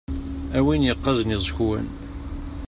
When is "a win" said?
0.57-0.85